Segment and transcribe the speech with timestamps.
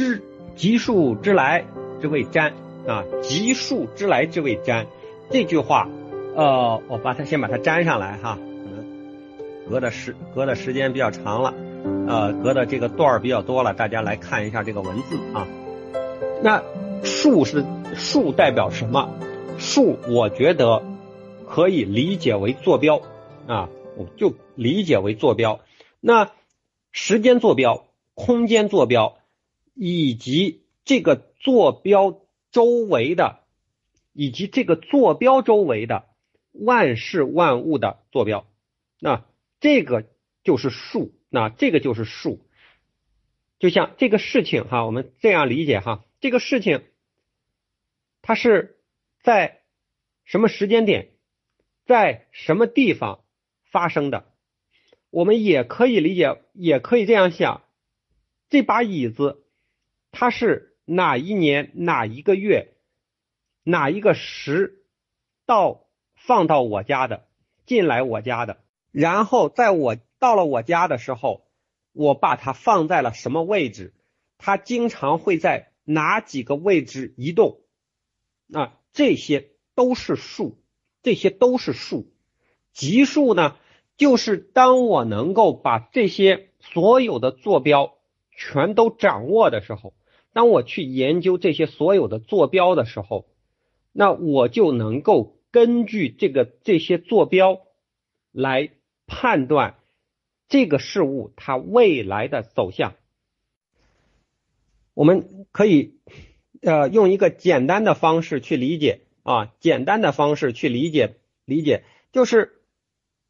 [0.00, 0.22] 知
[0.56, 1.66] 吉数之来
[2.00, 2.54] 之谓占
[2.86, 4.86] 啊，吉数之来之谓占。
[5.30, 5.90] 这句话，
[6.34, 8.84] 呃，我把它先把它粘上来哈，可能
[9.68, 11.54] 隔的时隔的时间比较长了，
[12.08, 15.46] 呃，隔的这个段儿比较多了，大家来看一下这个文字啊。
[16.42, 16.62] 那
[17.02, 17.62] 数是
[17.94, 19.10] 数代表什么？
[19.58, 20.82] 数我觉得
[21.46, 23.02] 可以理解为坐标
[23.46, 25.60] 啊，我就理解为坐标。
[26.00, 26.30] 那
[26.90, 29.18] 时间坐标、空间坐标
[29.74, 33.40] 以及这个坐标周围的，
[34.12, 36.08] 以及这个坐标周围的
[36.52, 38.46] 万事万物的坐标，
[38.98, 39.24] 那
[39.60, 40.08] 这个
[40.42, 42.46] 就是数，那这个就是数。
[43.58, 46.84] 就像这个事情哈，我们这样理解哈，这个事情
[48.22, 48.76] 它是。
[49.22, 49.60] 在
[50.24, 51.10] 什么时间点，
[51.84, 53.22] 在什么地方
[53.70, 54.32] 发生的？
[55.10, 57.62] 我们也可以理解，也可以这样想：
[58.48, 59.44] 这把椅子
[60.12, 62.74] 它是哪一年哪一个月
[63.62, 64.84] 哪一个时
[65.46, 67.26] 到放到我家的，
[67.66, 68.62] 进来我家的？
[68.90, 71.46] 然后在我到了我家的时候，
[71.92, 73.94] 我把它放在了什么位置？
[74.38, 77.60] 它经常会在哪几个位置移动？
[78.52, 78.76] 啊？
[78.92, 80.60] 这些都是数，
[81.02, 82.12] 这些都是数。
[82.72, 83.56] 级数呢，
[83.96, 87.98] 就是当我能够把这些所有的坐标
[88.32, 89.94] 全都掌握的时候，
[90.32, 93.26] 当我去研究这些所有的坐标的时候，
[93.92, 97.60] 那我就能够根据这个这些坐标
[98.32, 98.70] 来
[99.06, 99.76] 判断
[100.48, 102.94] 这个事物它未来的走向。
[104.94, 105.98] 我们可以。
[106.62, 112.60] 呃，用一个简单的方式去理解啊，简单的方式去理解理解，就是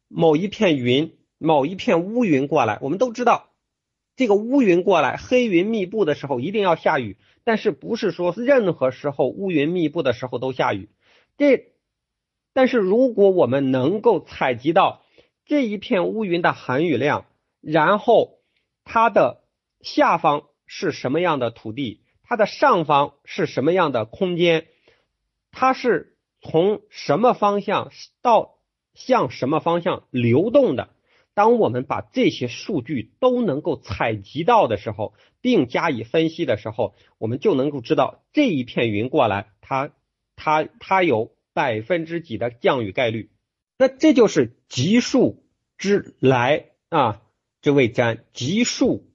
[0.09, 3.50] 某一片云，某一片乌云过来，我们都知道，
[4.21, 10.89] 这个乌云过来，黑云密布的时候一定要下雨，但是不是说任何时候乌云密布的时候都下雨？
[11.37, 11.71] 这，
[12.53, 15.01] 但是如果我们能够采集到
[15.43, 17.25] 这一片乌云的含雨量，
[17.61, 18.37] 然后
[18.83, 19.41] 它的
[19.81, 22.03] 下方是什么样的土地？
[22.21, 24.67] 它的上方是什么样的空间？
[25.49, 28.59] 它是从什么方向到
[28.93, 30.89] 向什么方向流动的？
[31.33, 39.91] 当我们把这些数据都能够采集到的时候，并加以分析的时候，我们就能够知道这一片云过来，它
[40.35, 43.31] 它它有百分之几的降雨概率。
[43.77, 45.43] 那这就是级数
[45.77, 47.21] 之来啊，
[47.61, 49.07] 这位占级数。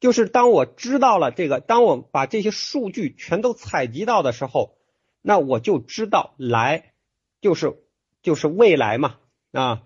[0.00, 4.78] 就是当我知道了这个，当我把这些数据全都采集到的时候，
[5.20, 6.94] 那我就知道来
[7.42, 7.76] 就是
[8.22, 9.18] 就是未来嘛
[9.52, 9.82] 啊，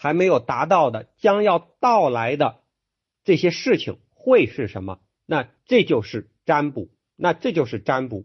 [0.00, 2.60] 还没有达到的将要到来的
[3.24, 5.00] 这些事情会是什么？
[5.26, 8.24] 那这就是占卜，那这就是占卜。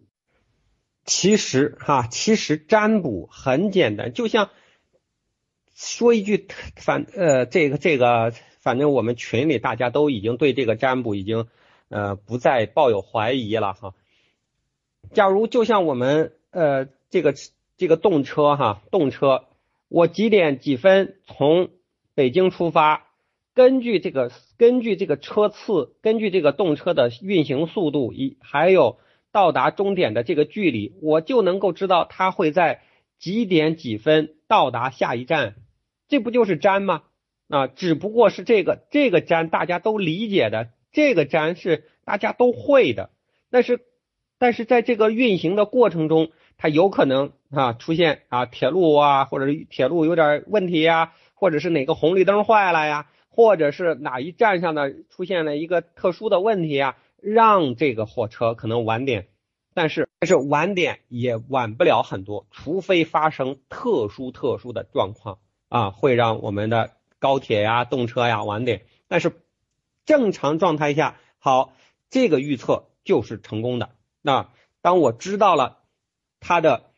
[1.03, 4.51] 其实哈，其实占卜很简单，就像
[5.73, 8.31] 说一句反呃这个这个。
[8.63, 11.49] 反正我们群里大家都已经对这个占卜已经
[11.89, 13.93] 呃不再抱有怀疑了哈。
[15.11, 17.35] 假如就像我们呃这个
[17.75, 19.43] 这个动车哈动车，
[19.93, 21.69] 我几点几分从
[22.15, 23.05] 北京出发，
[23.53, 28.97] 根据这个根据这个车次，根据这个动车的运行速度以还有
[29.31, 32.81] 到达终点的这个距离，我就能够知道它会在
[33.19, 35.53] 几点几分到达下一站，
[36.07, 37.03] 这不就是粘吗？
[37.49, 43.11] 啊，只不过是这个这个粘大家都理解的，这个粘是大家都会的，
[43.51, 43.79] 但是
[44.39, 46.31] 但是在这个运行的过程中，
[46.63, 59.27] 它有可能啊出现啊铁路啊，或者是铁路有点问题呀，或者是哪个红绿灯坏了呀，或者是哪一站上的出现了一个特殊的问题啊，让这个火车可能晚点，
[59.73, 66.91] 但是但是晚点也晚不了很多，除非发生特殊特殊的状况啊，会让我们的。
[67.19, 68.81] 高铁呀，动车呀，晚点。
[69.07, 69.31] 但是
[70.05, 71.73] 正常状态下，好，
[72.09, 73.91] 这个预测就是成功的。
[74.21, 74.49] 那
[74.81, 75.77] 当我知道了
[76.45, 76.91] 它的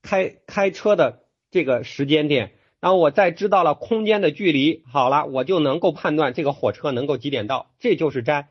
[0.00, 7.70] 开开车的这个时间点，然后我再知道了空间的距离，好了，我就能够判断这个火车能够几点到。
[7.78, 8.48] 这就是占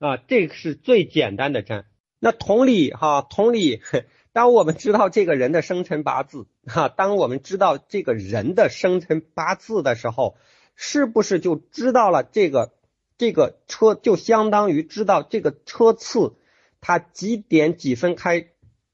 [0.00, 1.86] 啊，这是最简单的占。
[2.18, 3.80] 那同理哈，同理。
[4.34, 10.38] 当我们知道这个人的生辰八字，哈，当我们知道这个人的生辰八字的时候，
[10.74, 12.72] 是不是就知道了这个
[13.18, 16.34] 这个车就相当于知道这个车次
[16.80, 18.48] 它几点几分开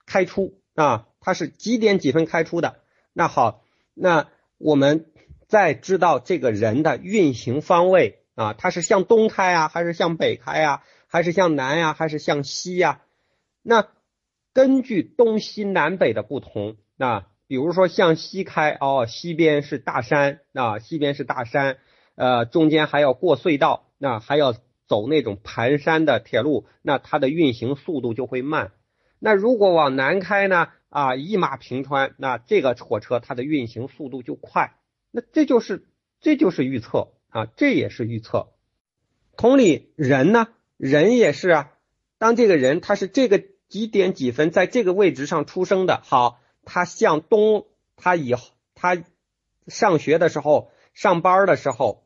[0.06, 1.06] 开出啊？
[1.20, 2.76] 它是几点几分开出的？
[3.12, 3.64] 那好，
[3.94, 5.06] 那我们
[5.48, 10.82] 再知道这个人的运行方位啊，它是向东开啊，还是向北开啊？
[11.08, 13.02] 还是向南呀，还是向西呀？
[13.62, 13.88] 那
[14.52, 21.78] 根据东西南北的不同，那比如说向西开，哦，西边是大山啊，西边是大山，
[22.14, 24.54] 呃，中间还要过隧道，那还要
[24.86, 28.70] 走那种盘山的铁路，那它的运行速度就会慢。
[29.18, 30.68] 那如果往南开呢？
[30.90, 34.78] 啊，一马平川，那这个火车它的运行速度就快。
[35.10, 35.86] 那这就是
[36.18, 38.48] 这就是预测啊，这也是预测。
[39.36, 40.48] 同理，人呢，
[40.78, 41.72] 人也是啊。
[42.16, 47.66] 当这个人他是这个几点几分在这个位置上出生的，好，他向东，
[47.96, 48.96] 他以后他
[49.66, 52.02] 上学的时候、上班的时候、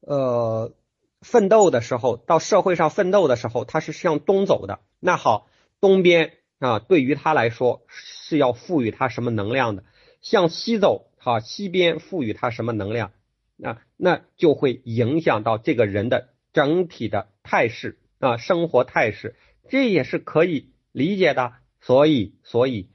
[0.00, 0.74] 呃，
[1.22, 4.80] 奋斗的时候、到社会上奋斗的时候，他是向东走的。
[5.00, 5.48] 那好，
[5.80, 6.34] 东边。
[6.58, 9.84] 啊，对于他来说是要赋予他什么能量的？
[10.22, 13.12] 向西走，好，西边赋予他什么能量？
[13.56, 19.36] 那那就会影响到这个人的整体的态势啊，生活态势，
[19.68, 21.52] 这也是可以理解的。
[21.80, 22.90] 所以，所以，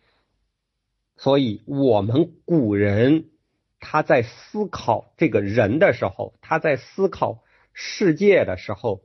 [1.16, 3.30] 所以我们古人
[3.80, 7.44] 他在思考这个人的时候，他在思考
[7.74, 9.04] 世界的时候，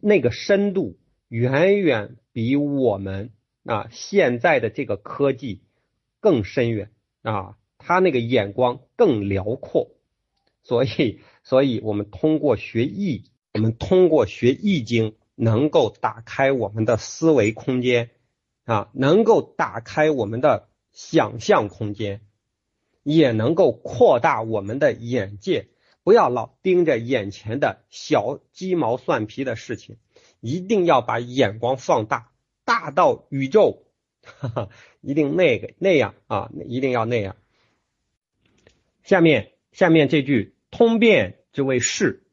[0.00, 3.30] 那个深度远远比我们。
[3.64, 5.62] 啊，现在的这个科技
[6.20, 6.90] 更深远
[7.22, 9.90] 啊，他那个眼光更辽阔，
[10.62, 18.10] 所以，所以我们通过学易，我们通过学易经，能够打开我们的思维空间
[18.64, 22.20] 啊，能够打开我们的想象空间，
[23.04, 25.68] 也能够扩大我们的眼界。
[26.04, 29.98] 不要老盯着眼前的小鸡毛蒜皮的事情，
[30.40, 32.31] 一定要把眼光放大。
[32.72, 33.84] 大到宇宙，
[34.22, 34.68] 哈哈，
[35.02, 37.36] 一定那个那样啊，一定要那样。
[39.02, 42.24] 下面下面这句通变之谓事，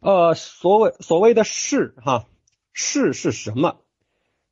[0.00, 2.28] 呃，所谓所谓的事哈，
[2.74, 3.80] 事是什么？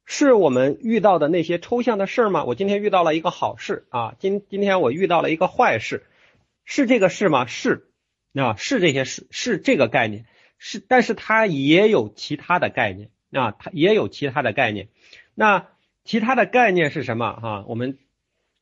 [0.07, 2.45] 是我们遇到的那些抽象的事吗？
[2.45, 6.07] 我今天遇到了一个好事啊，今今天我遇到了一个坏事，
[6.65, 7.45] 是这个事吗？
[7.45, 7.91] 是
[8.33, 10.25] 啊，是这些事，是这个概念，
[10.57, 13.11] 是，但是它也有其他的概念。
[13.31, 14.89] 啊，它也有其他的概念。
[15.35, 15.69] 那
[16.05, 17.33] 其他的概念是什么？
[17.33, 17.99] 哈，我们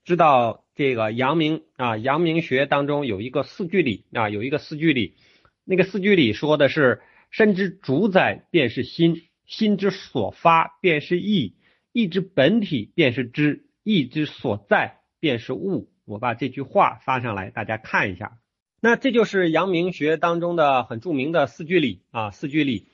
[0.04, 5.16] 知道这个阳明啊，阳明学当中有一个四句理啊，有一个四句理。
[5.64, 11.56] 那个四句理说的是：身之主宰便是心，心之所发便是意，
[11.92, 15.90] 意之本体便是知，意之所在便是物。
[16.04, 18.38] 我把这句话发上来，大家看一下。
[18.80, 22.88] 那这就是阳明学当中的很著名的四句理啊，四句理。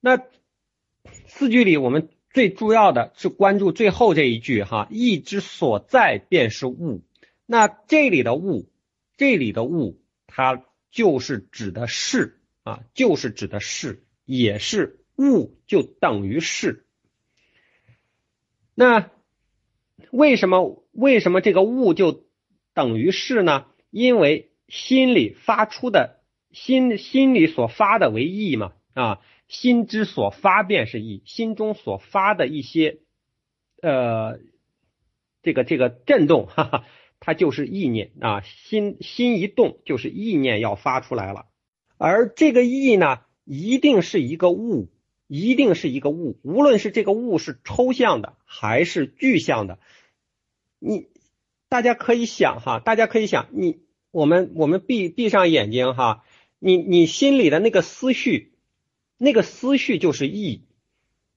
[0.00, 0.22] 那
[1.40, 7.00] 四句里，我们最主要的是关注最后这一句哈，意之所在便是物。
[7.46, 8.68] 那这里的物，
[9.16, 16.84] 这里的物，它就是指的是啊，就是指的是，也是物就等于是。
[18.74, 19.08] 那
[20.10, 22.26] 为什么为什么这个物就
[22.74, 23.64] 等于是呢？
[23.88, 26.20] 因为心里发出的
[26.52, 29.20] 心心里所发的为意嘛啊。
[29.50, 33.00] 心之所发便是意，心中所发的一些，
[33.82, 34.38] 呃，
[35.42, 36.84] 这个这个震动， 哈哈，
[37.18, 38.42] 它就是意念啊。
[38.42, 41.46] 心心一动，就是意念要发出来了。
[41.98, 44.88] 而这个意呢，一定是一个物，
[45.26, 46.38] 一定是一个物。
[46.44, 49.80] 无论是这个物是抽象的还是具象的，
[50.78, 51.08] 你
[51.68, 53.80] 大家可以想哈，大家可以想，你
[54.12, 56.22] 我们我们闭闭上眼睛哈，
[56.60, 58.49] 你你心里的那个思绪。
[59.22, 60.62] 那个思绪就是意，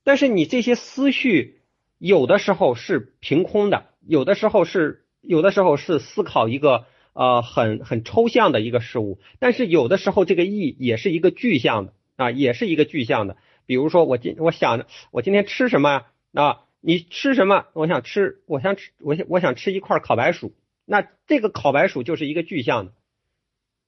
[0.06, 1.60] 但是你这些思绪
[1.98, 13.36] 有的时候是凭空的，有的时候是有的时候是思考一个呃很很抽象的一个事物，但是有的时候这个意也是一个具象的啊，也是一个具象的。
[13.66, 16.06] 比如说我今我想着我今天吃什么呀？
[16.32, 17.66] 啊，你吃什么？
[17.74, 20.54] 我想吃，我想吃，我想我想吃一块烤白薯。
[20.86, 22.94] 那这个烤白薯就是一个具象的，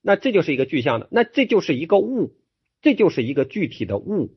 [0.01, 2.35] 那这就是一个具象的，那这就是一个物。
[2.85, 4.35] 这就是一个具体的物，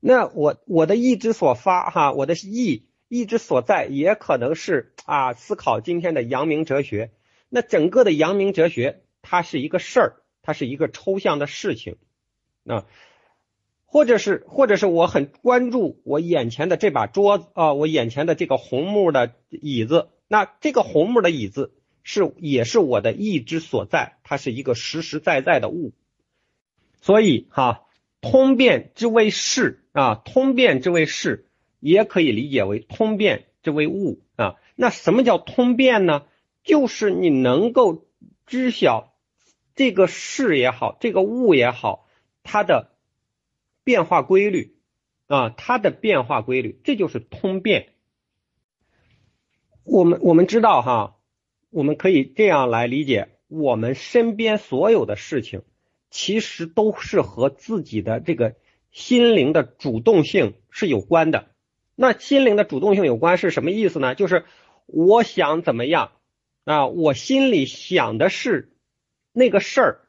[0.00, 7.10] 那我我的意之所发哈，我的意意之所在，也可能是啊，思考今天的阳明哲学。
[7.50, 11.96] 那整个的阳明哲学，它是一个事儿，它是一个抽象的事情
[12.64, 12.86] 啊，
[13.84, 25.92] 或者是或者是我很关注我眼前的这把桌子啊，我眼前的这个红木的椅子，那这个红木的椅子是也是我的意之所在，它是一个实实在在的物。
[27.02, 27.86] 所以哈，
[28.22, 34.56] 通变之为事啊，通变之为事，也可以理解为通变之为物啊。
[34.76, 36.24] 那什么叫通变呢？
[36.62, 38.06] 就是你能够
[38.46, 39.14] 知晓
[39.74, 42.06] 这个事也好，这个物也好，
[42.44, 42.92] 它的
[43.82, 44.76] 变化规律
[45.26, 47.88] 啊，它的变化规律，这就是通变。
[49.82, 51.16] 我们我们知道哈，
[51.70, 55.62] 我们可以这样来理解，我们身边所有的事情，
[56.12, 58.54] 其实都是和自己的这个
[58.92, 61.48] 心灵的主动性是有关的。
[61.96, 64.14] 那心灵的主动性有关是什么意思呢？
[64.14, 64.44] 就是
[64.86, 66.12] 我想怎么样
[66.62, 68.72] 啊，我心里想的是
[69.32, 70.00] 那个事儿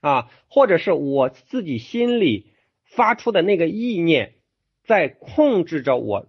[0.00, 2.52] 啊，或者是我自己心里
[2.84, 4.34] 发出的那个意念。
[4.88, 6.28] 在控制着我，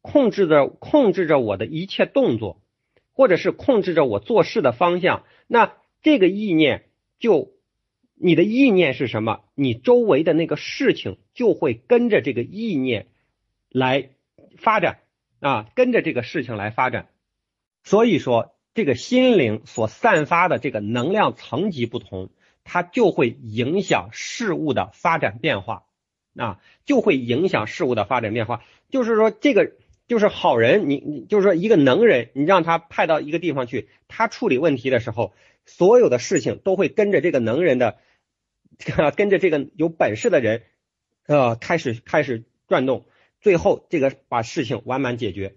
[0.00, 2.62] 控制着控制着我的一切动作，
[3.12, 5.24] 或者是控制着我做事的方向。
[5.48, 6.84] 那这个意念
[7.18, 7.50] 就，
[8.20, 9.40] 你的意念是什么？
[9.54, 13.06] 你周围的那个事情就会跟着这个意念
[13.70, 14.10] 来
[14.56, 14.98] 发展
[15.40, 17.08] 啊，跟着这个事情来发展。
[17.84, 22.30] 所以说，这个心灵所散发的这个能量层级不同，
[22.64, 25.84] 它就会影响事物的发展变化。
[26.36, 28.62] 啊，就会影响事物的发展变化。
[28.90, 29.72] 就是说，这个
[30.06, 35.32] 就是好人，你你就是说一个能人，你让他派到一个地方去，他处理问题的时候，
[35.68, 37.98] 所有的事情都会跟着这个能人的，
[39.14, 40.62] 跟着这个有本事的人，
[41.26, 43.06] 呃，开始开始转动，
[43.40, 45.56] 最后这个把事情完满解决。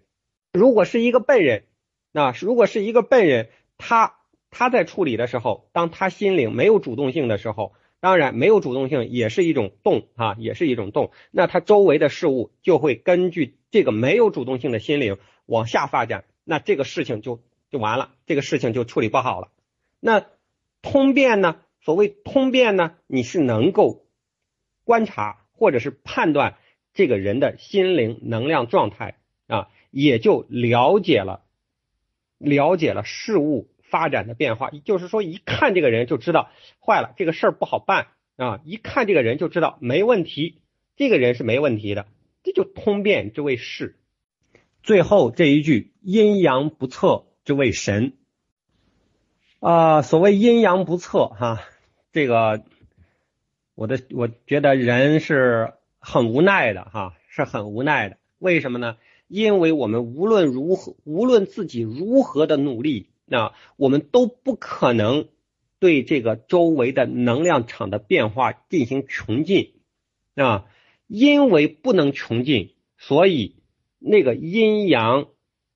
[0.54, 1.64] 如果是一个笨人，
[2.12, 7.74] 那如果是一个笨人，他他在处理的时候，当他心灵没有主动性的时候。
[8.04, 11.12] 当然，没有主动性也是一种动啊，也是一种动。
[11.30, 19.50] 那他周围的事物就会根据这个没有主动性的心灵往下发展，那这个事情就就完了，这个事情就处理不好了。
[20.02, 20.28] 那
[20.82, 21.62] 通变呢？
[21.80, 24.06] 所谓通变呢，你是能够
[24.84, 26.58] 观察或者是判断
[26.94, 29.18] 这个人的心灵能量状态
[29.48, 31.44] 啊，也就了解了
[32.38, 33.70] 了解了事物。
[33.92, 38.62] 发展的变化，就是说，一看这个人就知道坏了，这个事儿不好办啊！
[38.64, 40.62] 一看这个人就知道没问题，
[40.96, 42.08] 这个人是没问题的，
[42.42, 43.98] 这就通变之谓事。
[44.82, 48.14] 最后这一句阴阳不测之谓神
[49.62, 51.62] 啊，所谓阴阳不测哈，
[52.12, 52.64] 这个
[53.76, 58.18] 我的我觉得人是很无奈的哈，是很无奈的。
[58.40, 58.98] 为什么呢？
[59.28, 63.08] 因为我们无论如何，无论自己如何的努力。
[63.26, 65.30] 那我们都不可能
[65.80, 69.76] 对这个周围的能量场的变化进行穷尽
[70.36, 70.66] 啊，
[71.08, 73.56] 因为不能穷尽，所以
[74.00, 75.28] 那个阴阳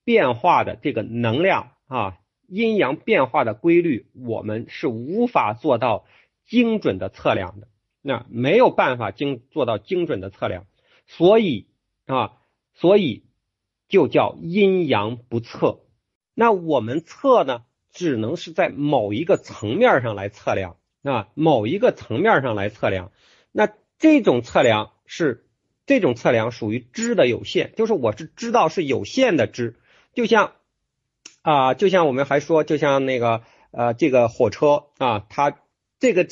[0.04, 6.06] 变化的这个能量啊，阴阳变化的规律，我们是无法做到
[6.46, 7.68] 精准的测量的，
[8.02, 10.66] 那没有办法精做到精准的测量，
[11.06, 11.68] 所以
[12.06, 12.32] 啊，
[12.74, 13.24] 所以
[13.88, 15.80] 就叫阴阳不测。
[16.34, 23.10] 那我们测呢，只能是在某一个层面上来测量啊，某一个层面上来测量。
[23.52, 25.46] 那这种测量是
[25.86, 29.76] 这种测量属于知的有限，就是我是知道是有限的知，
[30.12, 30.55] 就像
[31.46, 35.56] 啊，就像我们还说，就像那个呃，这个火车啊，它
[36.00, 36.26] 这个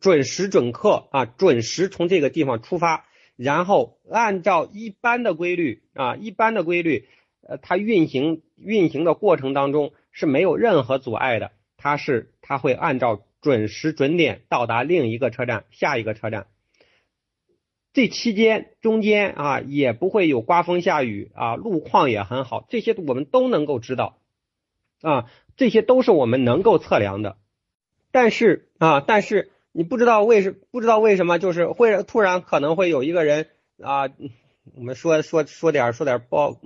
[0.00, 3.06] 准时准刻啊，准时从这个地方出发，
[3.36, 7.06] 然后按照一般的规律啊，一般的规律。
[7.46, 16.48] 呃，它运行运行的过程当中是没有任何阻碍的，它是它会按照准时准点到达另一个车站，下一个车站。
[17.96, 24.18] 这期间中间啊也不会有刮风下雨啊，路况也很好，这些我们都能够知道
[25.00, 25.24] 啊，
[25.56, 27.38] 这些都是我们能够测量的。
[28.10, 33.46] 但是啊，但是你不知道为什不知道为什么就是会突然可能会有一个人
[33.82, 34.10] 啊，
[34.74, 36.58] 我们说说说点说点不。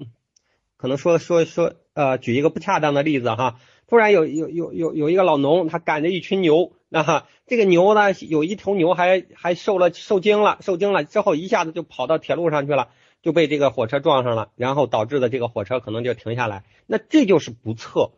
[0.77, 12.91] 可能说说说，呃，举一个不恰当的例子哈，突然有有有有有一个老农，他赶着一群牛，那 哈，这个牛呢，有一头牛还还受了受惊了，受惊了之后一下子就跑到铁路上去了，
[13.23, 18.11] 就被这个火车撞上了，然后导致的这个火车可能就停下来，那这就是不测，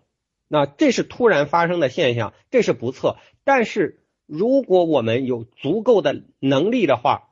[0.48, 3.16] 那这是突然发生的现象，这是不测。
[3.44, 7.28] 但是如果我们有足够的能力的话，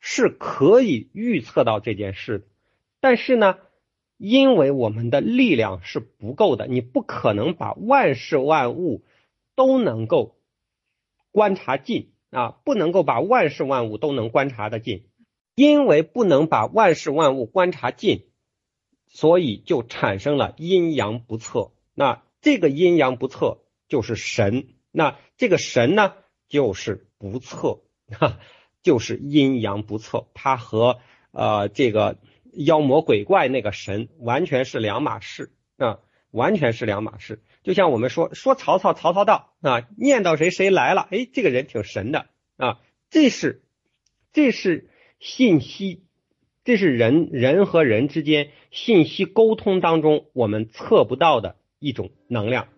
[0.00, 2.44] 是可以预测到这件事的，
[3.00, 3.56] 但是呢？
[4.18, 9.02] 因为我们的力量是不够的，你不可能把万事万物
[9.56, 10.36] 都能够
[11.32, 15.08] 观察尽啊，不能够把万事万物都能观察的尽，
[15.56, 18.26] 因为不能把万事万物观察尽，
[19.08, 21.72] 所以就产生了阴阳不测。
[21.94, 23.58] 那这个阴阳不测
[23.88, 26.14] 就是神，那这个神呢
[26.48, 27.80] 就是不测，
[28.12, 28.38] 哈，
[28.82, 31.00] 就是阴阳不测，它和
[31.32, 32.18] 呃这个。
[32.54, 37.42] 妖魔鬼怪那个神完全是两码事啊，完全是两码事。
[37.62, 42.26] 就像我们说说曹操，曹操到啊，念叨谁谁来了，哎，这个人挺神的
[42.56, 42.78] 啊。
[43.10, 43.62] 这是
[44.32, 44.88] 这是
[45.20, 46.02] 信息，
[46.64, 52.68] 这是人人和人之间信息沟通当中我们测不到的一种能量。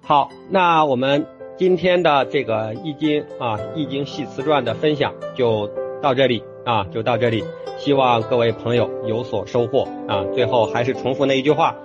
[0.00, 5.68] 好，那我们今天的这个易经啊，易经系辞传的分享就
[6.02, 7.44] 到这里啊，就到这里。
[7.78, 10.24] 希望各位朋友有所收获啊！
[10.34, 11.76] 最后还是重复那一句话，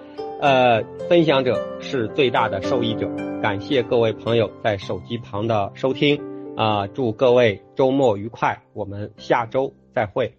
[0.44, 3.10] 呃，分享者是最大的受益者。
[3.42, 6.22] 感谢各位朋友在手机旁的收听
[6.58, 6.86] 啊！
[6.88, 10.36] 祝各位周末愉快，我们下周再会。